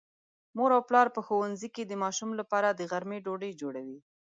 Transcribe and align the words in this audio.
مور 0.55 0.71
او 0.77 0.81
پلار 0.89 1.07
په 1.15 1.21
ښوونځي 1.25 1.69
کې 1.75 1.83
د 1.85 1.93
ماشوم 2.03 2.31
لپاره 2.39 2.67
د 2.71 2.81
غرمې 2.91 3.19
ډوډۍ 3.25 3.51
جوړوي. 3.61 3.99